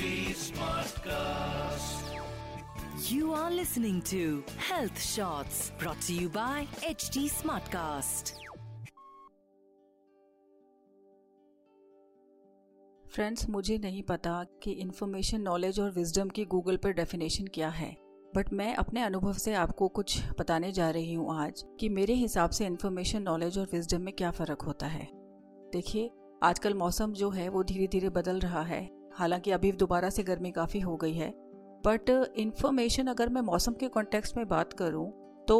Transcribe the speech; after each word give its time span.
HT 0.00 0.34
Smartcast. 0.34 2.04
You 3.06 3.34
are 3.34 3.50
listening 3.50 4.00
to 4.02 4.42
Health 4.56 4.98
Shots, 4.98 5.72
brought 5.78 6.00
to 6.02 6.14
you 6.14 6.30
by 6.30 6.66
HT 6.90 7.24
Smartcast. 7.28 8.30
Friends 13.06 13.48
मुझे 13.48 13.76
नहीं 13.78 14.02
पता 14.02 14.44
कि 14.62 14.72
information 14.72 15.40
knowledge 15.40 15.80
और 15.80 15.90
wisdom 15.90 16.28
की 16.28 16.44
गूगल 16.44 16.76
पर 16.76 16.92
डेफिनेशन 16.92 17.46
क्या 17.46 17.68
है 17.68 17.90
बट 18.36 18.52
मैं 18.52 18.74
अपने 18.74 19.02
अनुभव 19.02 19.32
से 19.32 19.54
आपको 19.54 19.88
कुछ 19.88 20.18
बताने 20.38 20.70
जा 20.72 20.90
रही 20.90 21.14
हूँ 21.14 21.36
आज 21.38 21.64
कि 21.80 21.88
मेरे 21.88 22.14
हिसाब 22.14 22.50
से 22.50 22.66
इन्फॉर्मेशन 22.66 23.22
नॉलेज 23.22 23.58
और 23.58 23.68
विजडम 23.72 24.00
में 24.00 24.14
क्या 24.14 24.30
फ़र्क 24.30 24.62
होता 24.62 24.86
है 24.86 25.08
देखिए, 25.72 26.10
आजकल 26.42 26.74
मौसम 26.74 27.12
जो 27.12 27.30
है 27.30 27.48
वो 27.48 27.62
धीरे 27.62 27.86
धीरे 27.86 28.08
बदल 28.10 28.40
रहा 28.40 28.62
है 28.62 28.99
हालाँकि 29.20 29.50
अभी 29.50 29.72
दोबारा 29.72 30.10
से 30.10 30.22
गर्मी 30.22 30.50
काफ़ी 30.50 30.80
हो 30.80 30.96
गई 30.96 31.12
है 31.12 31.30
बट 31.86 32.32
इन्फॉर्मेशन 32.36 33.06
अगर 33.06 33.28
मैं 33.28 33.40
मौसम 33.40 33.72
के 33.72 33.88
कॉन्टेक्स्ट 33.88 34.36
में 34.36 34.48
बात 34.48 34.72
करूँ 34.72 35.10
तो 35.48 35.58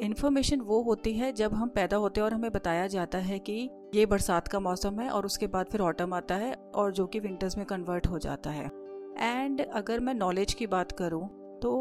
इन्फॉर्मेशन 0.00 0.60
वो 0.60 0.82
होती 0.82 1.12
है 1.12 1.32
जब 1.32 1.54
हम 1.54 1.68
पैदा 1.68 1.96
होते 1.96 2.20
हैं 2.20 2.24
और 2.24 2.34
हमें 2.34 2.50
बताया 2.52 2.86
जाता 2.86 3.18
है 3.18 3.38
कि 3.38 3.70
ये 3.94 4.06
बरसात 4.06 4.48
का 4.48 4.60
मौसम 4.60 5.00
है 5.00 5.10
और 5.10 5.26
उसके 5.26 5.46
बाद 5.46 5.66
फिर 5.66 5.80
ऑटम 5.80 6.14
आता 6.14 6.34
है 6.34 6.54
और 6.74 6.92
जो 6.92 7.06
कि 7.06 7.20
विंटर्स 7.20 7.56
में 7.56 7.66
कन्वर्ट 7.66 8.06
हो 8.06 8.18
जाता 8.18 8.50
है। 8.50 8.70
एंड 9.20 9.66
अगर 9.66 10.00
मैं 10.00 10.14
नॉलेज 10.14 10.54
की 10.54 10.66
बात 10.66 10.92
करूँ 10.92 11.28
तो 11.62 11.72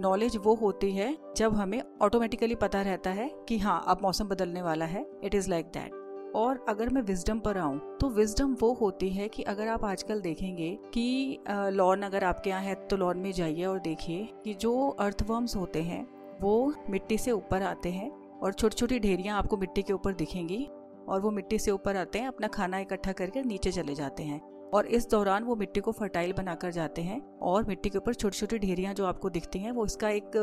नॉलेज 0.00 0.36
वो 0.36 0.54
होती 0.54 0.90
है 0.92 1.16
जब 1.36 1.54
हमें 1.54 1.82
ऑटोमेटिकली 2.02 2.54
पता 2.54 2.82
रहता 2.82 3.10
है 3.10 3.30
कि 3.48 3.58
हाँ 3.58 3.84
अब 3.88 3.98
मौसम 4.02 4.28
बदलने 4.28 4.62
वाला 4.62 4.84
है 4.84 5.06
इट 5.24 5.34
इज़ 5.34 5.50
लाइक 5.50 5.66
दैट 5.66 6.05
और 6.36 6.64
अगर 6.68 6.88
मैं 6.88 7.02
विजडम 7.02 7.38
पर 7.38 7.58
आऊँ 7.58 7.78
तो 8.00 8.08
विजडम 8.10 8.56
वो 8.60 8.72
होती 8.72 9.08
है 9.10 9.28
कि 9.28 9.42
अगर 9.44 9.68
आप 9.68 9.84
आजकल 9.84 10.20
देखेंगे 10.20 10.70
कि 10.94 11.38
लॉन 11.48 12.02
अगर 12.02 12.24
आपके 12.24 12.50
यहाँ 12.50 12.62
है 12.62 12.74
तो 12.86 12.96
लॉन 12.96 13.18
में 13.18 13.30
जाइए 13.32 13.64
और 13.64 13.78
देखिए 13.80 14.28
कि 14.44 14.54
जो 14.54 14.88
अर्थवर्म्स 14.90 15.56
होते 15.56 15.82
हैं, 15.82 16.06
वो 16.40 16.74
मिट्टी 16.90 17.18
से 17.18 17.32
ऊपर 17.32 17.62
आते 17.62 17.90
हैं 17.90 18.10
और 18.42 18.52
छोटी 18.52 18.76
छोटी 18.76 18.98
ढेरियाँ 19.00 19.38
आपको 19.38 19.56
मिट्टी 19.56 19.82
के 19.82 19.92
ऊपर 19.92 20.14
दिखेंगी 20.14 20.66
और 21.08 21.20
वो 21.20 21.30
मिट्टी 21.30 21.58
से 21.58 21.70
ऊपर 21.70 21.96
आते 21.96 22.18
हैं, 22.18 22.28
अपना 22.28 22.48
खाना 22.48 22.78
इकट्ठा 22.78 23.12
करके 23.12 23.42
नीचे 23.42 23.72
चले 23.72 23.94
जाते 23.94 24.22
हैं 24.22 24.40
और 24.74 24.86
इस 24.88 25.08
दौरान 25.10 25.44
वो 25.44 25.56
मिट्टी 25.56 25.80
को 25.80 25.92
फर्टाइल 25.92 26.32
बनाकर 26.32 26.70
जाते 26.72 27.02
हैं 27.02 27.20
और 27.42 27.64
मिट्टी 27.68 27.90
के 27.90 27.98
ऊपर 27.98 28.14
छोटी 28.14 28.38
छोटी 28.38 28.58
ढेरियाँ 28.58 28.94
जो 28.94 29.06
आपको 29.06 29.30
दिखती 29.30 29.58
हैं, 29.58 29.72
वो 29.72 29.86
इसका 29.86 30.10
एक 30.10 30.36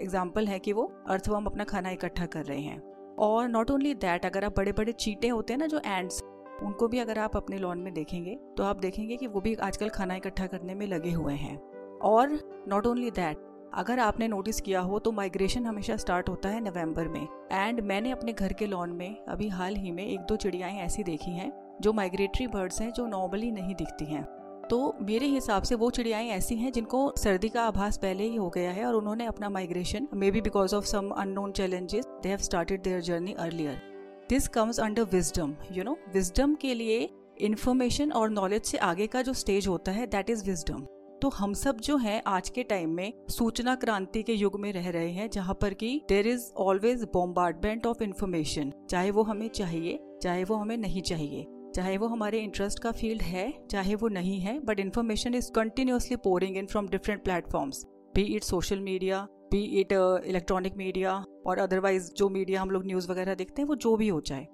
एग्ज़ाम्पल 0.00 0.46
है 0.46 0.58
कि 0.58 0.72
वो 0.72 0.92
अर्थवर्म 1.08 1.46
अपना 1.46 1.64
खाना 1.64 1.90
इकट्ठा 1.90 2.26
कर 2.26 2.44
रहे 2.44 2.60
हैं। 2.60 2.80
और 3.18 3.48
नॉट 3.48 3.70
ओनली 3.70 3.94
दैट 3.94 4.26
अगर 4.26 4.44
आप 4.44 4.56
बड़े 4.56 4.72
बड़े 4.72 4.92
चीटे 4.92 5.28
होते 5.28 5.52
हैं 5.52 5.58
ना 5.60 5.66
जो 5.66 5.80
एंड्स 5.86 6.22
उनको 6.62 6.88
भी 6.88 6.98
अगर 6.98 7.18
आप 7.18 7.36
अपने 7.36 7.58
लॉन 7.58 7.78
में 7.78 7.92
देखेंगे 7.94 8.38
तो 8.56 8.64
आप 8.64 8.76
देखेंगे 8.76 9.16
कि 9.16 9.26
वो 9.26 9.40
भी 9.40 9.54
आजकल 9.54 9.88
खाना 9.88 10.14
इकट्ठा 10.14 10.46
करने 10.46 10.74
में 10.74 10.86
लगे 10.86 11.10
हुए 11.10 11.34
हैं। 11.34 11.56
और 11.98 12.38
नॉट 12.68 12.86
ओनली 12.86 13.10
दैट 13.10 13.46
अगर 13.74 13.98
आपने 13.98 14.28
नोटिस 14.28 14.60
किया 14.60 14.80
हो 14.80 14.98
तो 14.98 15.12
माइग्रेशन 15.12 15.66
हमेशा 15.66 15.96
स्टार्ट 15.96 16.28
होता 16.28 16.48
है 16.48 16.60
नवंबर 16.60 17.08
में। 17.08 17.26
एंड 17.52 17.80
मैंने 17.80 18.10
अपने 18.10 18.32
घर 18.32 18.52
के 18.52 18.66
लॉन 18.66 18.90
में, 18.90 19.24
अभी 19.24 19.48
हाल 19.48 19.76
ही 19.76 19.90
में 19.90 20.06
एक 20.06 20.20
दो 20.20 20.36
चिड़ियाएँ 20.36 20.78
ऐसी 20.78 21.02
देखी 21.02 21.30
हैं, 21.30 21.52
जो 21.80 21.92
माइग्रेटरी 21.92 22.46
बर्ड्स 22.46 22.80
हैं, 22.80 22.92
जो 22.92 23.06
नॉर्मली 23.06 23.50
नहीं 23.50 23.74
दिखती 23.74 24.04
हैं। 24.04 24.24
तो 24.70 24.94
मेरे 25.02 25.26
हिसाब 25.26 25.62
से 25.62 25.74
वो 25.74 25.90
चिड़ियाएँ 25.90 26.28
ऐसी 26.30 26.56
हैं 26.56 26.72
जिनको 26.72 27.12
सर्दी 27.18 27.48
का 27.48 27.62
आभास 27.62 27.98
पहले 27.98 28.24
ही 28.24 28.36
हो 28.36 28.48
गया 28.48 28.70
है 28.70 28.84
और 28.84 28.94
उन्होंने 28.94 29.26
अपना 29.26 29.48
migration 29.48 30.08
may 30.14 30.30
be 30.30 30.40
because 30.40 30.74
of 30.74 30.84
some 30.84 31.08
unknown 31.10 31.52
challenges 31.52 32.06
they 32.22 32.28
have 32.28 32.38
started 32.38 32.82
their 32.82 33.00
journey 33.00 33.32
earlier 33.32 33.80
this 34.28 34.48
comes 34.48 34.80
under 34.80 35.02
wisdom 35.02 35.54
you 35.72 35.84
know 35.84 35.96
wisdom 36.14 36.54
के 36.54 36.74
लिए 36.74 37.08
इन्फॉर्मेशन 37.40 38.12
और 38.12 38.30
नॉलेज 38.30 38.62
से 38.62 38.78
आगे 38.78 39.06
का 39.06 39.22
जो 39.22 39.32
स्टेज 39.32 39.68
होता 39.68 39.92
है 39.92 40.06
दैट 40.06 40.30
इज़ 40.30 40.44
विजडम 40.44 40.86
तो 41.22 41.28
हम 41.28 41.52
सब 41.54 41.80
जो 41.80 41.96
हैं 41.96 42.22
आज 42.26 42.48
के 42.48 42.62
टाइम 42.62 42.90
में 42.90 43.12
सूचना 43.30 43.74
क्रांति 43.74 44.22
के 44.22 44.32
युग 44.32 44.58
में 44.60 44.72
रह 44.72 44.88
रहे 44.90 45.10
हैं, 45.10 45.28
जहाँ 45.30 45.54
पर 45.54 45.74
कि 45.74 46.00
there 46.08 46.26
is 46.26 46.52
always 46.56 47.02
bombardment 47.14 47.86
of 47.86 48.02
information 48.02 48.72
चाहे 48.90 49.10
वो 49.10 49.22
हमें 49.22 49.48
चाहिए, 49.48 49.98
चाहे 50.22 50.44
वो 50.44 50.56
हमें 50.56 50.76
नहीं 50.76 51.02
चाहिए। 51.02 51.44
चाहे 51.78 51.96
वो 51.98 52.06
हमारे 52.08 52.38
इंटरेस्ट 52.40 52.78
का 52.78 52.90
फ़ील्ड 52.92 53.22
है, 53.22 53.66
चाहे 53.70 53.94
वो 53.94 54.08
नहीं 54.10 54.38
है 54.40 54.58
but 54.60 54.80
information 54.80 55.34
is 55.34 55.50
continuously 55.52 56.16
pouring 56.16 56.56
in 56.56 56.66
from 56.66 56.88
different 56.88 57.22
platforms 57.24 57.84
be 58.14 58.22
it 58.36 58.44
social 58.44 58.80
media 58.80 59.20
be 59.52 59.62
it 59.80 59.92
electronic 59.92 60.76
media 60.76 61.12
और 61.46 61.58
अदरवाइज़ 61.58 62.10
जो 62.12 62.28
मीडिया 62.28 62.62
हम 62.62 62.70
लोग 62.70 62.86
न्यूज़ 62.86 63.10
वगैरह 63.10 63.34
देखते 63.34 63.62
हैं, 63.62 63.68
वो 63.68 63.74
जो 63.76 63.94
भी 63.96 64.08
हो 64.08 64.20
जाए। 64.22 64.46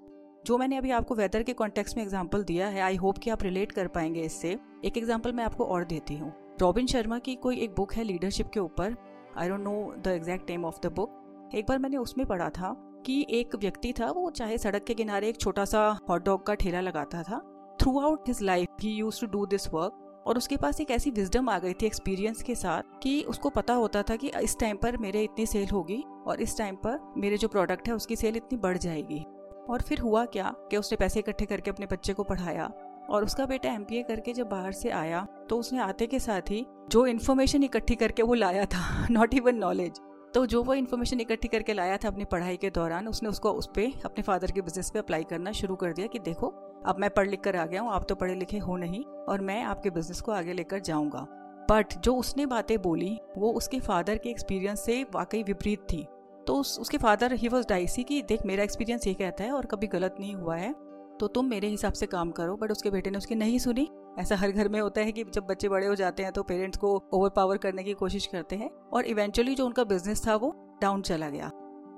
जो 0.45 0.57
मैंने 0.57 0.77
अभी 0.77 0.91
आपको 0.91 1.15
वेदर 1.15 1.43
के 1.43 1.53
कॉन्टेक्स्ट 1.55 1.97
में 1.97 2.03
एग्ज़ाम्पल 2.03 2.43
दिया 2.43 2.67
है 2.67 2.81
आई 2.81 2.95
होप 2.97 3.17
कि 3.17 3.29
आप 3.29 3.43
रिलेट 3.43 3.71
कर 3.71 3.87
पाएँगे 3.89 4.21
इससे। 4.23 4.57
एक 4.85 4.97
एग्ज़ाम्पल 4.97 5.31
मैं 5.31 5.43
आपको 5.45 5.65
और 5.65 5.85
देती 5.85 6.17
हूँ। 6.17 6.33
रॉबिन 6.61 6.87
शर्मा 6.87 7.19
की 7.19 7.35
कोई 7.37 7.59
एक 7.59 7.75
बुक 7.75 7.93
है 7.93 8.03
लीडरशिप 8.03 8.49
के 8.49 8.59
ऊपर 8.59 8.95
I 9.37 9.49
don't 9.49 9.61
know 9.61 9.93
the 9.97 10.15
exact 10.15 10.49
name 10.49 10.65
of 10.65 10.79
the 10.83 10.93
book 10.93 11.51
एक 11.55 11.65
बार 11.65 11.79
मैंने 11.79 11.97
उसमें 11.97 12.27
पढ़ा 12.27 12.49
था 12.49 12.75
कि 13.05 13.25
एक 13.29 13.55
व्यक्ति 13.55 13.93
था, 13.93 14.11
वो 14.11 14.29
चाहे 14.29 14.57
सड़क 14.57 14.83
के 14.83 14.93
किनारे 14.93 15.29
एक 15.29 15.39
छोटा 15.41 15.65
सा 15.65 15.87
हॉट 16.09 16.25
डॉग 16.25 16.45
का 16.45 16.53
ठेला 16.53 16.81
लगाता 16.81 17.23
था। 17.23 17.39
Throughout 17.99 18.27
his 18.27 18.41
life 18.41 18.81
he 18.81 18.89
used 18.89 19.19
to 19.21 19.27
do 19.27 19.45
this 19.45 19.67
work 19.73 20.23
और 20.27 20.37
उसके 20.37 20.57
पास 20.57 20.81
एक 20.81 20.91
ऐसी 20.91 21.11
विजडम 21.11 21.49
आ 21.49 21.57
गई 21.59 21.73
थी 21.73 21.85
एक्सपीरियंस 21.85 22.41
के 22.43 22.55
साथ 22.55 22.99
कि 23.03 23.21
उसको 23.23 23.49
पता 23.49 23.73
होता 23.73 24.01
था 24.01 24.15
कि 24.15 24.31
इस 24.43 24.57
टाइम 24.59 24.77
पर 24.77 24.97
मेरे 24.97 25.23
इतनी 25.23 25.45
सेल 25.45 25.69
होगी 25.69 26.03
और 26.27 26.41
इस 26.41 26.57
टाइम 26.57 26.75
पर 26.75 26.99
मेरे 27.17 27.37
जो 27.37 27.47
प्रोडक्ट 27.47 27.87
है, 27.87 27.93
उसकी 27.93 28.15
सेल 28.15 28.37
इतनी 28.37 28.57
बढ़ 28.57 28.77
जाएगी। 28.77 29.25
और 29.69 29.81
फिर 29.81 29.99
हुआ 29.99 30.25
क्या 30.25 30.53
कि 30.69 30.77
उसने 30.77 30.95
पैसे 30.95 31.19
इकट्ठे 31.19 31.45
करके 31.45 31.71
अपने 31.71 31.85
बच्चे 31.85 32.13
को 32.13 32.23
पढ़ाया 32.23 32.65
और 33.09 33.23
उसका 33.23 33.45
बेटा 33.45 33.69
एम 33.69 33.85
करके 33.91 34.33
जब 34.33 34.49
बाहर 34.49 34.71
से 34.71 34.89
आया 34.89 35.27
तो 35.49 35.57
उसने 35.57 35.79
आते 35.79 36.07
के 36.07 36.19
साथ 36.19 36.49
ही 36.49 36.65
जो 36.89 37.05
इन्फॉर्मेशन 37.05 37.63
इकट्ठी 37.63 37.95
करके 37.95 38.23
वो 38.23 38.33
लाया 38.33 38.65
था 38.65 39.07
नॉट 39.11 39.33
इवन 39.33 39.55
नॉलेज 39.55 39.99
तो 40.35 40.45
जो 40.45 40.61
वो 40.63 40.73
इन्फॉर्मेशन 40.73 41.19
इकट्ठी 41.19 41.47
करके 41.47 41.73
लाया 41.73 41.97
था 41.97 42.07
अपनी 42.07 42.25
पढ़ाई 42.25 42.57
के 42.57 42.69
दौरान 42.69 43.07
उसने 43.07 43.29
उसको 43.29 43.51
उस 43.51 43.67
पर 43.67 44.01
अपने 44.05 44.23
फादर 44.23 44.51
के 44.51 44.61
बिज़नेस 44.61 44.89
पे 44.89 44.99
अप्लाई 44.99 45.23
करना 45.23 45.51
शुरू 45.51 45.75
कर 45.75 45.93
दिया 45.93 46.07
कि 46.07 46.19
देखो 46.19 46.47
अब 46.85 46.95
मैं 46.99 47.09
पढ़ 47.09 47.27
लिख 47.29 47.41
कर 47.41 47.55
आ 47.55 47.65
गया 47.65 47.81
हूँ 47.81 47.91
आप 47.91 48.05
तो 48.09 48.15
पढ़े 48.15 48.35
लिखे 48.35 48.57
हो 48.57 48.75
नहीं 48.77 49.03
और 49.03 49.41
मैं 49.41 49.61
आपके 49.63 49.89
बिज़नेस 49.89 50.21
को 50.21 50.31
आगे 50.31 50.53
लेकर 50.53 50.79
जाऊँगा। 50.79 51.25
बट 51.71 51.93
जो 51.99 52.15
उसने 52.15 52.45
बातें 52.45 52.81
बोली 52.81 53.17
वो 53.37 53.51
उसके 53.53 53.79
फादर 53.79 54.17
के 54.17 54.29
एक्सपीरियंस 54.29 54.85
से 54.85 55.01
वाकई 55.13 55.43
विपरीत 55.43 55.87
थी। 55.91 56.05
तो 56.47 56.55
उस, 56.55 56.79
उसके 56.79 56.97
फादर 56.97 57.33
ही 57.33 57.47
वॉज़ 57.47 57.67
डाइसी 57.69 58.03
कि 58.03 58.21
देख 58.21 58.45
मेरा 58.45 58.63
एक्सपीरियंस 58.63 59.07
ये 59.07 59.13
कहता 59.13 59.43
है 59.43 59.51
और 59.51 59.65
कभी 59.65 59.87
गलत 59.87 60.15
नहीं 60.19 60.35
हुआ 60.35 60.55
है 60.55 60.73
तो 61.19 61.27
तुम 61.27 61.45
मेरे 61.45 61.67
हिसाब 61.67 61.93
से 61.93 62.05
काम 62.07 62.31
करो। 62.31 62.55
बट 62.55 62.71
उसके 62.71 62.89
बेटे 62.89 63.09
ने 63.09 63.17
उसकी 63.17 63.35
नहीं 63.35 63.59
सुनी। 63.59 63.89
ऐसा 64.19 64.35
हर 64.35 64.51
घर 64.51 64.69
में 64.69 64.79
होता 64.81 65.01
है 65.01 65.11
कि 65.11 65.23
जब 65.23 65.43
बच्चे 65.43 65.69
बड़े 65.69 65.87
हो 65.87 65.95
जाते 65.95 66.23
हैं 66.23 66.31
तो 66.31 66.43
पेरेंट्स 66.43 66.77
को 66.77 67.03
ओवर 67.13 67.29
पावर 67.29 67.57
करने 67.57 67.83
की 67.83 67.93
कोशिश 67.93 68.25
करते 68.25 68.55
हैं 68.55 68.69
और 68.93 69.05
इवेंचुअली 69.05 69.55
जो 69.55 69.65
उनका 69.65 69.83
बिज़नेस 69.83 70.27
था 70.27 70.35
वो 70.35 70.77
डाउन 70.81 71.01
चला 71.01 71.29
गया 71.29 71.49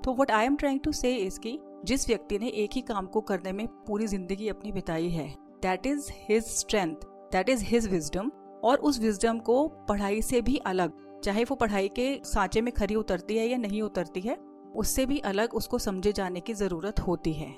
तो 0.04 0.14
what 0.14 0.30
I 0.30 0.46
am 0.46 0.56
trying 0.56 0.80
to 0.80 0.92
say 0.92 1.16
is 1.16 1.40
की 1.40 1.58
जिस 1.84 2.08
व्यक्ति 2.08 2.38
ने 2.38 2.48
एक 2.48 2.70
ही 2.72 2.80
काम 2.80 3.06
को 3.06 3.20
करने 3.20 3.52
में 3.52 3.66
पूरी 3.66 4.06
ज़िंदगी 4.06 4.48
अपनी 4.48 4.72
बिताई 4.72 5.08
है 5.08 5.36
that 5.62 5.86
is 5.86 6.10
his 6.12 6.44
strength 6.44 6.96
that 7.32 7.48
is 7.48 7.64
his 7.64 7.88
wisdom 7.88 8.30
और 8.64 8.78
उस 8.78 9.00
विजडम 9.00 9.38
को 9.38 9.68
पढ़ाई 9.68 10.22
से 10.22 10.40
भी 10.40 10.56
अलग, 10.56 11.20
चाहे 11.20 11.44
वो 11.44 11.54
पढ़ाई 11.54 11.88
के 11.88 12.20
सांचे 12.24 12.60
में 12.60 12.72
खरी 12.74 12.94
उतरती 12.94 13.36
है 13.36 13.46
या 13.46 13.58
नहीं 13.58 13.82
उतरती 13.82 14.20
है, 14.20 14.38
उससे 14.76 15.06
भी 15.06 15.18
अलग 15.18 15.54
उसको 15.54 15.78
समझे 15.78 16.12
जाने 16.12 16.40
की 16.40 16.54
ज़रूरत 16.54 17.00
होती 17.00 17.32
है 17.32 17.54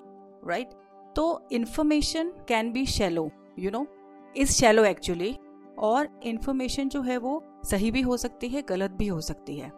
राइट 0.47 0.69
right? 0.69 1.15
तो 1.17 1.49
information 1.53 2.29
can 2.49 2.73
be 2.73 2.87
shallow 2.87 3.31
you 3.59 3.71
know 3.71 3.87
is 4.37 4.53
shallow 4.53 4.85
actually 4.85 5.37
और 5.79 6.09
इन्फॉर्मेशन 6.23 6.89
जो 6.89 7.01
है 7.03 7.17
वो 7.19 7.43
सही 7.65 7.91
भी 7.91 8.01
हो 8.01 8.17
सकती 8.17 8.49
है, 8.49 8.63
गलत 8.63 8.91
भी 8.91 9.07
हो 9.07 9.21
सकती 9.21 9.57
है। 9.57 9.71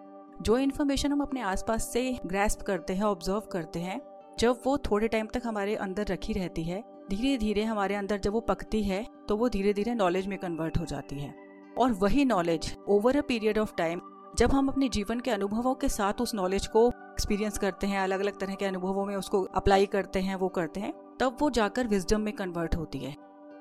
जो 0.43 0.57
इन्फॉर्मेशन 0.59 1.13
हम 1.13 1.21
अपने 1.21 1.41
आसपास 1.41 1.93
से 1.93 2.19
ग्रेस्प 2.27 2.63
करते 2.63 2.95
हैं 2.95 3.03
ऑब्ज़र्व 3.03 3.41
करते 3.53 3.81
हैं, 3.81 4.01
जब 4.39 4.61
वो 4.67 4.77
थोड़े 4.81 5.09
टाइम 5.09 5.27
तक 5.27 5.43
हमारे 5.45 5.75
अंदर 5.77 6.07
रखी 6.07 6.33
रहती 6.33 6.63
है 6.63 6.83
धीरे 7.11 7.37
धीरे 7.39 7.65
हमारे 7.65 7.95
अंदर 7.95 8.19
जब 8.19 8.33
वो 8.33 8.41
पकती 8.41 8.83
है 8.83 9.07
तो 9.29 9.37
वो 9.37 9.49
धीरे 9.49 9.73
धीरे 9.73 9.95
नॉलेज 9.95 10.27
में 10.27 10.39
कन्वर्ट 10.39 10.79
हो 10.79 10.85
जाती 10.85 11.19
है। 11.21 11.35
और 11.79 11.93
वही 11.93 12.25
knowledge 12.25 12.77
over 12.89 13.17
a 13.17 13.23
period 13.23 13.59
of 13.59 13.75
time 13.79 14.01
जब 14.39 14.53
हम 14.53 14.69
अपने 14.69 14.89
जीवन 14.89 15.21
के 15.21 15.31
अनुभवों 15.31 15.75
के 15.75 15.89
साथ 15.89 16.21
उस 16.21 16.35
नॉलेज 16.35 16.67
को 16.67 16.87
एक्सपीरियंस 16.89 17.59
करते 17.59 17.87
हैं 17.87 18.01
अलग 18.01 18.21
अलग 18.21 18.39
तरह 18.41 18.55
के 18.55 18.65
अनुभवों 18.65 19.05
में 19.07 19.17
उसको 19.17 19.43
अप्लाई 19.45 19.87
करते 19.87 20.21
हैं, 20.21 20.37
वो 20.37 20.49
करते 20.49 20.81
हैं, 20.81 20.93
तब 21.21 21.37
वो 21.41 21.51
जाकर 21.51 21.87
विजडम 21.87 22.21
में 22.21 22.33
कन्वर्ट 22.35 22.77
होती 22.77 22.99
है। 22.99 23.15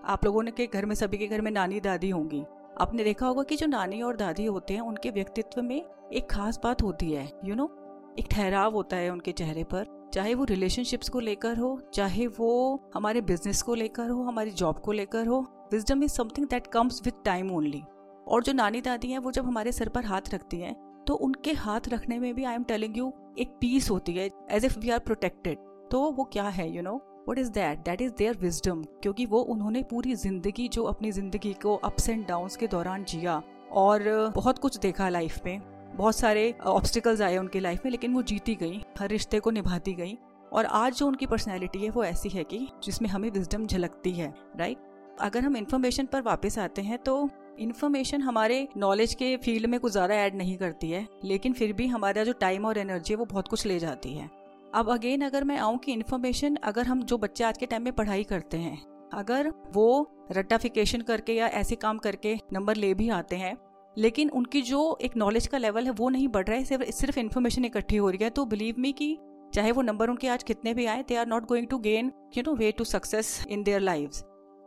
आप 0.06 0.26
लोगों 0.26 0.44
ने 0.44 0.52
के 0.52 0.66
घर 0.68 0.86
में, 0.86 0.96
सभी 0.96 1.18
के 1.18 1.28
घर 1.28 1.42
में 1.42 1.52
नानी 1.52 1.80
दादी 1.80 2.10
होंगी 2.10 2.44
आपने 2.82 3.04
देखा 3.04 3.28
होगा 3.28 3.44
कि 3.44 3.56
जो 3.56 3.68
नानी 3.68 4.02
और 4.02 4.16
दादी 4.16 4.46
होते 4.46 4.74
हैं, 4.74 4.82
उनके 4.82 5.10
व्यक्तित्व 5.10 5.62
में 5.62 5.82
एक 6.14 6.30
खास 6.32 6.60
बात 6.64 6.82
होती 6.84 7.12
है 7.12 7.26
यू 7.26 7.46
you 7.46 7.58
नो 7.58 7.64
know? 7.64 8.20
एक 8.20 8.28
ठहराव 8.32 8.74
होता 8.74 8.98
है 8.98 9.10
उनके 9.10 9.32
चेहरे 9.32 9.64
पर 9.64 9.86
चाहे 10.14 10.34
वो 10.34 10.44
रिलेशनशिप्स 10.44 11.10
को 11.10 11.20
लेकर 11.20 11.58
हो, 11.58 11.80
चाहे 11.94 12.28
वो 12.28 12.90
हमारे 12.96 13.22
बिज़नेस 13.22 13.62
को 13.62 13.76
लेकर 13.76 14.10
हो, 14.10 14.24
हमारी 14.24 14.52
जॉब 14.52 14.80
को 14.80 14.92
लेकर 14.92 15.28
हो 15.28 15.40
wisdom 15.72 16.04
is 16.04 16.12
something 16.12 16.48
that 16.48 16.68
comes 16.68 17.02
with 17.06 17.22
time 17.26 17.52
only 17.52 17.84
और 18.28 18.44
जो 18.44 18.54
नानी 18.54 18.82
दादी 18.82 19.12
हैं, 19.12 19.20
वो 19.20 19.32
जब 19.32 19.46
हमारे 19.46 19.72
सर 19.72 19.90
पर 19.90 20.06
हाथ 20.06 20.34
रखती 20.34 20.60
हैं 20.60 20.76
तो 21.08 21.14
उनके 21.14 21.52
हाथ 21.52 21.90
रखने 21.90 22.20
में 22.20 22.34
भी 22.36 22.44
आई 22.44 22.56
एम 22.56 22.64
टेलिंग 22.64 22.98
यू 22.98 23.14
एक 23.40 23.58
पीस 23.62 23.90
होती 23.90 24.14
है 24.14 24.30
as 24.52 24.66
if 24.66 24.80
we 24.80 24.90
are 24.90 25.00
protected 25.00 25.58
तो 25.92 26.12
वो 26.12 26.24
क्या 26.24 26.48
है 26.50 26.68
you 26.68 26.76
you 26.76 26.84
know 26.84 26.90
know? 26.90 27.11
What 27.28 27.40
is 27.40 27.52
that 27.52 27.80
that 27.80 28.02
is 28.02 28.12
their 28.18 28.38
wisdom 28.38 28.84
क्योंकि 29.02 29.26
वो 29.26 29.40
उन्होंने 29.54 29.84
पूरी 29.84 30.16
ज़िंदगी 30.18 30.68
जो 30.68 30.84
अपनी 30.84 31.12
ज़िंदगी 31.12 31.54
को 31.64 31.76
अप्स 31.76 32.10
एंड 32.10 32.26
डाउन 32.28 32.50
के 32.60 32.68
दौरान 32.68 33.04
जिया 33.04 33.42
और 33.74 34.32
बहुत 34.36 34.60
कुछ 34.60 34.78
देखा 34.80 35.10
लाइफ 35.10 35.40
में। 35.46 35.62
बहुत 35.96 36.16
सारे 36.16 36.54
ऑब्स्टिकल्स 36.68 37.22
आए 37.22 37.38
उनके 37.38 37.60
लाइफ 37.60 37.86
में, 37.86 37.92
लेकिन 37.92 38.14
वो 38.14 38.22
जीती 38.24 38.56
गई, 38.56 38.82
हर 39.00 39.10
रिश्ते 39.10 39.40
को 39.40 39.52
निभाती 39.52 39.94
गई। 39.94 40.18
और 40.52 40.66
आज 40.66 40.96
जो 40.96 41.08
उनकी 41.08 41.26
पर्सनैलिटी 41.26 41.80
है, 41.80 41.90
वो 41.90 42.04
ऐसी 42.04 42.30
है 42.30 42.44
कि 42.44 42.68
जिसमें 42.84 43.10
हमें 43.10 43.30
विजडम 43.32 43.66
झलकती 43.68 44.12
है 44.12 44.34
राइट 44.58 44.78
अगर 45.22 45.44
हम 45.44 45.58
इंफॉर्मेशन 45.58 46.06
पर 46.06 46.22
वापस 46.22 46.58
आते 46.60 46.82
हैं 46.82 46.98
तो 47.00 47.30
इन्फॉर्मेशन 47.60 48.22
हमारे 48.22 48.68
नॉलेज 48.78 49.14
के 49.14 49.36
फ़ील्ड 49.38 49.66
में 49.66 49.80
कुछ 49.80 49.92
ज़्यादा 49.92 50.16
ऐड 50.16 50.36
नहीं 50.36 50.58
करती 50.58 50.90
है, 50.92 51.08
लेकिन 51.24 51.54
फिर 51.54 51.74
भी 51.74 51.88
हमारा 51.88 52.24
जो 52.24 52.34
टाइम 52.40 52.66
और 52.66 52.78
एनर्जी 52.78 53.14
है, 53.14 53.18
वो 53.18 53.26
बहुत 53.26 53.48
कुछ 53.48 53.66
ले 53.66 53.80
जाती 53.80 54.14
है। 54.14 54.30
अब 54.74 54.90
अगेन 54.90 55.22
अगर 55.22 55.44
मैं 55.44 55.58
आऊँ 55.58 55.78
कि 55.78 55.94
इन्फॉर्मेशन 55.94 56.56
अगर 56.64 56.86
हम 56.86 57.02
जो 57.04 57.18
बच्चे 57.18 57.44
आज 57.44 57.58
के 57.58 57.66
टाइम 57.66 57.84
में 57.84 57.94
पढ़ाई 57.94 58.24
करते 58.24 58.58
हैं, 58.58 58.78
अगर 59.14 59.52
वो 59.74 60.28
रटाफिकेशन 60.32 61.02
करके 61.02 61.34
या 61.34 61.48
ऐसे 61.48 61.76
काम 61.76 61.98
करके 61.98 62.36
नंबर 62.54 62.76
ले 62.76 62.94
भी 62.94 63.10
आते 63.10 63.36
हैं, 63.36 63.56
लेकिन 63.98 64.30
उनकी 64.30 64.62
जो 64.62 64.98
एक 65.02 65.18
नॉलेज 65.18 65.48
का 65.48 65.58
लेवल 65.58 65.86
है 65.86 65.92
वो 65.92 66.10
नहीं 66.10 66.28
बढ़ 66.28 66.48
रहा 66.48 66.58
है, 66.58 66.64
सिर्फ़ 66.66 66.92
सिर्फ़ 66.92 67.20
इन्फॉर्मेशन 67.20 67.66
इकट्ठी 67.66 67.98
हो 67.98 68.10
रही 68.10 68.24
है 68.24 68.30
तो 68.30 68.46
बिलीव 68.46 68.76
मी 68.80 68.92
कि 68.92 69.18
चाहे 69.54 69.72
वो 69.72 69.82
नंबर 69.82 70.10
उनके 70.10 70.28
आज 70.28 70.44
कितने 70.44 70.74
भी 70.74 70.86
आए 70.86 71.04
they 71.08 71.16
are 71.16 71.28
not 71.28 71.48
going 71.48 71.68
to 71.68 71.78
gain 71.80 72.12
you 72.38 72.44
know 72.48 72.56
way 72.56 72.72
to 72.72 72.84
success 72.84 73.46
in 73.50 73.64
their 73.64 73.82
lives 73.82 74.24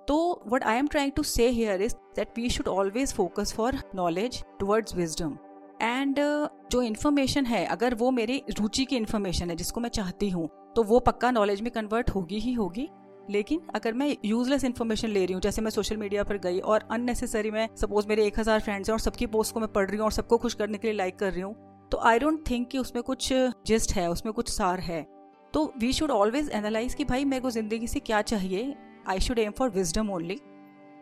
तो 0.09 0.19
what 0.49 0.65
I 0.65 0.79
am 0.79 0.87
trying 0.87 1.13
to 1.13 1.23
say 1.23 1.49
here 1.49 1.83
is 1.83 1.95
that 2.17 2.39
we 2.39 2.51
should 2.51 2.69
always 2.69 3.15
focus 3.15 3.55
for 3.55 3.79
knowledge 3.95 4.43
towards 4.61 4.97
wisdom 4.97 5.37
and 5.81 6.19
जो 6.71 6.83
information 6.83 7.47
है, 7.47 7.65
अगर 7.67 7.95
वो 7.95 8.11
मेरी 8.13 8.43
रुचि 8.51 8.85
की 8.85 8.97
information 8.97 9.51
है, 9.51 9.57
जिसको 9.57 9.81
मैं 9.81 9.89
चाहती 9.91 10.29
हूँ 10.31 10.49
तो 10.77 10.83
वो 10.83 10.99
पक्का 11.01 11.31
नॉलेज 11.31 11.61
में 11.61 11.71
कन्वर्ट 11.73 12.11
होगी 12.11 12.39
ही 12.39 12.53
होगी। 12.55 12.89
लेकिन 13.31 13.61
अगर 13.75 13.93
मैं 13.93 14.17
यूजलेस 14.25 14.65
इन्फॉर्मेशन 14.65 15.09
ले 15.09 15.25
रही 15.25 15.33
हूँ, 15.33 15.41
जैसे 15.43 15.63
मैं 15.63 15.71
सोशल 15.71 15.97
मीडिया 15.97 16.25
पर 16.25 16.39
गई 16.39 16.59
और 16.61 16.89
अननेसेसरी 16.91 17.51
मैं 17.51 17.69
सपोज़ 17.77 18.09
मेरे 18.09 18.27
एक 18.27 18.39
हज़ार 18.39 18.61
फ्रेंड्स 18.61 18.89
हैं 18.89 18.95
और 18.95 19.01
सबकी 19.01 19.27
पोस्ट 19.29 19.55
को 19.55 19.61
मैं 19.61 19.69
पढ़ 19.73 19.89
रही 19.89 19.97
हूँ 19.97 20.05
और 20.05 20.13
सबको 20.13 20.39
खुश 20.39 20.55
करने 20.55 20.79
के 20.79 20.89
लिए 20.89 20.97
लाइक 20.97 21.19
कर 21.19 21.33
रही 21.33 21.43
हूँ 21.43 21.55
तो 21.93 21.99
आई 22.01 22.19
डोंट 22.19 22.43
थिंक 22.51 22.69
कि 22.69 22.79
उसमें 22.79 23.03
कुछ 23.03 23.33
जिस्ट 23.67 23.93
है, 23.93 24.09
उसमें 24.11 24.33
कुछ 24.35 24.49
सार 24.51 24.81
है। 24.81 25.03
तो 25.55 25.73
वी 25.79 25.93
शुड 25.93 26.11
ऑलवेज 26.11 26.51
एनालाइज 26.51 26.95
कि 26.95 27.05
भाई 27.05 27.25
मेरे 27.25 27.43
को 27.43 27.51
ज़िंदगी 27.51 27.87
से 27.87 28.01
क्या 28.01 28.23
चाहिए। 28.23 28.75
I 29.09 29.21
should 29.21 29.39
aim 29.39 29.53
for 29.53 29.71
wisdom 29.71 30.11
only 30.11 30.41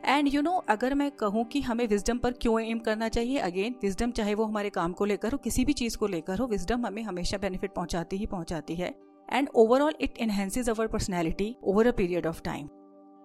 and 0.02 0.28
you 0.28 0.40
know 0.43 0.52
अगर 0.69 0.94
मैं 0.94 1.10
कहूँ 1.10 1.44
कि 1.44 1.60
हमें 1.60 1.87
विजडम 1.87 2.19
पर 2.19 2.32
क्यों 2.32 2.60
एम 2.60 2.78
करना 2.78 3.08
चाहिए? 3.08 3.38
अगेन 3.38 3.75
विजडम 3.82 4.10
चाहे 4.10 4.34
वो 4.34 4.44
हमारे 4.44 4.70
काम 4.70 4.93
को 4.93 5.04
लेकर 5.04 5.32
हो 5.32 5.38
किसी 5.38 5.64
भी 5.64 5.72
चीज़ 5.72 5.96
को 5.99 6.06
लेकर 6.06 6.38
हो 6.38 6.46
विजडम 6.46 6.87
हमें 6.87 7.02
हमेशा 7.02 7.38
बेनिफिट 7.38 7.75
पहुंचाती 7.75 8.16
ही 8.16 8.26
पहुंचाती 8.26 8.75
है। 8.75 8.94
And 9.28 9.49
overall 9.54 9.94
it 10.00 10.19
enhances 10.19 10.70
our 10.70 10.87
personality 10.87 11.54
over 11.64 11.87
a 11.87 11.93
period 11.93 12.26
of 12.26 12.43
time 12.43 12.69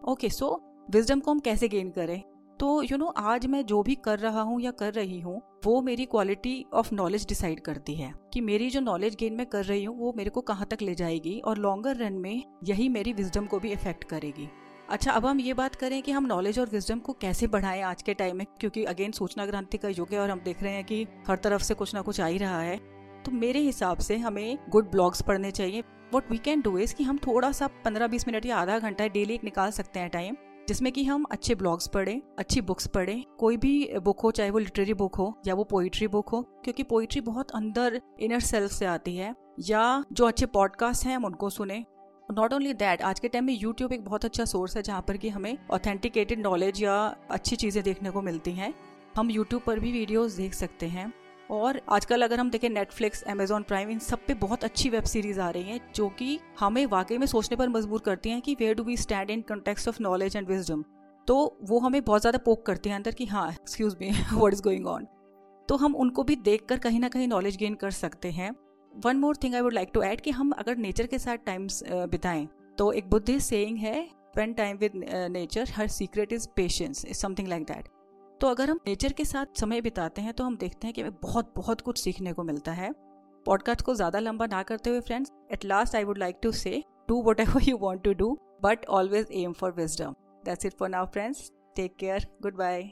okay 0.01 0.29
so 0.29 0.53
wisdom 0.91 1.19
को 1.19 1.31
हम 1.31 1.39
कैसे 1.39 1.67
गेन 1.67 1.89
करें? 1.89 2.21
तो 2.59 2.67
यू 2.81 2.87
you 2.87 2.99
नो 2.99 3.05
know, 3.05 3.17
आज 3.17 3.45
मैं 3.45 3.65
जो 3.65 3.81
भी 3.83 3.95
कर 3.95 4.19
रहा 4.19 4.41
हूँ 4.41 4.61
या 4.61 4.71
कर 4.71 4.93
रही 4.93 5.19
हूँ 5.19 5.41
वो 5.65 5.81
मेरी 5.81 6.05
क्वालिटी 6.05 6.65
ऑफ़ 6.73 6.93
नॉलेज 6.95 7.25
डिसाइड 7.27 7.59
करती 7.59 7.95
है 7.95 8.13
कि 8.33 8.41
मेरी 8.41 8.69
जो 8.69 8.79
नॉलेज 8.81 9.15
गेन 9.15 9.33
मैं 9.33 9.45
कर 9.45 9.65
रही 9.65 9.83
हूँ 9.83 9.97
वो 9.97 10.13
मेरे 10.17 10.29
को 10.29 10.41
कहाँ 10.43 10.67
तक 10.71 10.81
ले 10.81 10.95
जाएगी 10.95 11.39
और 11.39 11.57
लॉन्गर 11.57 11.95
रन 11.95 12.13
में 12.13 12.43
यही 12.63 12.89
मेरी 12.89 13.13
विजडम 13.13 13.45
को 13.45 13.59
भी 13.59 13.71
इफ़ेक्ट 13.71 14.03
करेगी। 14.03 14.47
अच्छा 14.89 15.11
अब 15.11 15.25
हम 15.25 15.39
ये 15.39 15.53
बात 15.53 15.75
करें 15.75 16.01
कि 16.03 16.11
हम 16.11 16.25
नॉलेज 16.25 16.59
और 16.59 16.69
विजडम 16.69 16.99
को 16.99 17.13
कैसे 17.13 17.47
बढ़ाएँ 17.47 17.81
आज 17.81 18.01
के 18.01 18.13
टाइम 18.13 18.37
में? 18.37 18.45
क्योंकि 18.59 18.83
अगेन 18.83 19.11
सूचना 19.11 19.45
क्रांति 19.45 19.77
का 19.77 19.89
युग 19.89 20.07
है 20.11 20.19
और 20.19 20.29
हम 20.29 20.39
देख 20.39 20.63
रहे 20.63 20.73
हैं 20.73 20.83
कि 20.83 21.07
हर 21.27 21.37
तरफ़ 21.37 21.61
से 21.61 21.73
कुछ 21.73 21.93
ना 21.95 22.01
कुछ 22.01 22.21
आ 22.21 22.25
ही 22.25 22.37
रहा 22.37 22.59
है। 22.59 22.77
तो 23.23 23.31
मेरे 23.31 23.59
हिसाब 23.59 23.97
से 23.97 24.17
हमें 24.17 24.57
गुड 24.69 24.91
ब्लॉग्स 24.91 25.21
पढ़ने 25.21 25.51
चाहिए। 25.51 25.83
What 26.15 26.31
we 26.31 26.37
can 26.37 26.61
do 26.61 26.77
is 26.77 26.95
कि 26.95 27.03
हम 27.03 27.17
थोड़ा 27.17 27.51
सा 27.51 27.67
पंद्रह 27.67 28.07
बीस 28.07 28.27
मिनट 28.27 28.45
या 28.45 28.57
आधा 28.57 28.79
घंटा 28.79 29.07
डेली 29.07 29.33
एक 29.33 29.43
निकाल 29.43 29.71
सकते 29.71 29.99
हैं 29.99 30.09
टाइम 30.09 30.35
जिसमें 30.67 30.91
कि 30.93 31.03
हम 31.03 31.25
अच्छे 31.31 31.55
ब्लॉग्स 31.55 31.87
पढ़ें, 31.87 32.21
अच्छी 32.39 32.61
बुक्स 32.61 32.87
पढ़ें। 32.87 33.23
कोई 33.39 33.57
भी 33.57 33.99
बुक 33.99 34.19
हो, 34.19 34.31
चाहे 34.31 34.49
वो 34.49 34.59
लिटरेरी 34.59 34.93
बुक 34.93 35.15
हो 35.15 35.41
या 35.47 35.53
वो 35.53 35.63
पोइट्री 35.63 36.07
बुक 36.07 36.29
हो, 36.29 36.41
क्योंकि 36.41 36.83
पोइट्री 36.83 37.21
बहुत 37.21 37.51
अंदर 37.51 38.01
इनर 38.19 38.39
सेल्फ 38.39 38.71
से 38.71 38.85
आती 38.85 39.15
है। 39.15 39.35
या 39.59 40.03
जो 40.13 40.27
अच्छे 40.27 40.45
पॉडकास्ट 40.45 41.05
हैं, 41.05 41.15
हम 41.15 41.25
उनको 41.25 41.49
सुने। 41.49 41.85
नॉट 42.29 42.53
ओनली 42.53 42.73
दैट 42.73 43.01
आज 43.01 43.19
के 43.19 43.27
टाइम 43.27 43.45
में 43.45 43.53
यूट्यूब 43.53 43.93
एक 43.93 44.03
बहुत 44.05 44.25
अच्छा 44.25 44.45
सोर्स 44.45 44.75
है 44.77 44.81
जहाँ 44.83 45.01
पर 45.01 45.17
कि 45.17 45.29
हमें 45.29 45.57
ऑथेंटिकेटेड 45.71 46.39
नॉलेज 46.39 46.81
या 46.83 46.95
अच्छी 47.31 47.55
चीज़ें 47.55 47.83
देखने 47.83 48.09
को 48.09 48.21
मिलती 48.21 48.51
हैं। 48.51 48.73
हम 49.15 49.29
यूट्यूब 49.31 49.61
पर 49.65 49.79
भी 49.79 49.91
वीडियोस 49.91 50.33
देख 50.33 50.53
सकते 50.53 50.87
हैं। 50.87 51.11
और 51.49 51.79
आजकल 51.89 52.21
अगर 52.21 52.39
हम 52.39 52.49
देखें 52.49 52.69
नेटफ्लिक्स 52.69 53.23
अमेजोन 53.23 53.63
प्राइम 53.63 53.89
इन 53.89 53.99
सब 53.99 54.25
पे 54.27 54.33
बहुत 54.33 54.63
अच्छी 54.63 54.89
वेब 54.89 55.03
सीरीज़ 55.03 55.39
आ 55.39 55.49
रही 55.49 55.63
हैं, 55.63 55.79
जो 55.95 56.09
कि 56.09 56.39
हमें 56.59 56.85
वाकई 56.85 57.17
में 57.17 57.27
सोचने 57.27 57.57
पर 57.57 57.69
मजबूर 57.69 58.01
करती 58.05 58.29
हैं 58.29 58.41
कि 58.41 58.55
where 58.59 58.75
do 58.75 58.83
we 58.83 58.97
stand 58.97 59.29
in 59.29 59.41
context 59.41 59.87
of 59.87 60.01
knowledge 60.01 60.35
and 60.35 60.47
wisdom 60.47 60.83
तो 61.27 61.57
वो 61.63 61.79
हमें 61.79 62.03
बहुत 62.03 62.21
ज़्यादा 62.21 62.37
पोक 62.37 62.65
करती 62.65 62.89
हैं 62.89 62.95
अंदर 62.95 63.11
कि 63.11 63.25
हाँ 63.25 63.49
excuse 63.51 63.95
me 64.01 64.11
what 64.33 64.53
is 64.53 64.61
going 64.63 64.87
on 64.87 65.07
तो 65.69 65.75
हम 65.75 65.95
उनको 65.95 66.23
भी 66.23 66.35
देख 66.43 66.65
कर 66.69 66.79
कहीं 66.79 66.99
ना 66.99 67.09
कहीं 67.09 67.27
नॉलेज 67.27 67.57
गेन 67.57 67.75
कर 67.75 67.91
सकते 67.93 68.31
हैं। 68.31 68.53
One 69.05 69.17
more 69.17 69.35
thing 69.35 69.55
I 69.55 69.61
would 69.61 69.73
like 69.73 69.89
to 69.93 70.03
add 70.03 70.21
कि 70.21 70.31
हम 70.31 70.51
अगर 70.51 70.77
नेचर 70.77 71.07
के 71.07 71.19
साथ 71.19 71.37
टाइम 71.37 71.67
बिताएँ 71.83 72.47
तो 72.77 72.91
एक 72.91 73.09
बुद्धिस्ट 73.09 73.49
सेइंग 73.49 73.77
है 73.77 74.07
spend 74.07 74.55
time 74.55 74.77
with 74.77 74.91
nature 75.31 75.69
her 75.69 75.87
secret 75.87 76.33
is 76.33 76.47
patience 76.55 77.05
is 77.05 77.17
something 77.17 77.47
like 77.47 77.63
that 77.63 77.87
तो 78.41 78.47
अगर 78.47 78.69
हम 78.69 78.79
नेचर 78.87 79.13
के 79.13 79.25
साथ 79.25 79.45
समय 79.59 79.81
बिताते 79.81 80.21
हैं 80.21 80.33
तो 80.33 80.43
हम 80.43 80.57
देखते 80.57 80.87
हैं 80.87 80.93
कि 80.93 81.01
हमें 81.01 81.13
बहुत 81.21 81.53
बहुत 81.55 81.81
कुछ 81.81 82.01
सीखने 82.01 82.33
को 82.33 82.43
मिलता 82.43 82.71
है। 82.71 82.91
पॉडकास्ट 83.45 83.81
को 83.81 83.95
ज़्यादा 83.95 84.19
लंबा 84.19 84.45
ना 84.45 84.63
करते 84.63 84.89
हुए 84.89 84.99
friends 84.99 85.31
at 85.51 85.65
last 85.65 85.95
I 85.95 86.03
would 86.03 86.17
like 86.17 86.37
to 86.43 86.51
say 86.51 86.83
do 87.09 87.21
whatever 87.39 87.69
you 87.69 87.77
want 87.77 88.03
to 88.03 88.13
do 88.13 88.37
but 88.63 88.85
always 88.85 89.27
aim 89.31 89.53
for 89.53 89.71
wisdom 89.71 90.15
that's 90.45 90.65
it 90.65 90.73
for 90.73 90.89
now 90.89 91.05
friends 91.05 91.51
take 91.75 91.95
care 91.95 92.27
goodbye 92.55 92.91